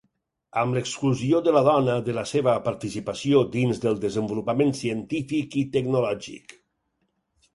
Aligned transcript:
Amb 0.59 0.75
l'exclusió 0.75 1.41
de 1.47 1.51
la 1.57 1.61
dona 1.67 1.97
de 2.07 2.13
la 2.19 2.23
seva 2.29 2.55
participació 2.69 3.43
dins 3.57 3.83
del 3.85 3.99
desenvolupament 4.07 4.75
científic 4.81 5.59
i 5.63 5.63
tecnològic. 5.79 6.57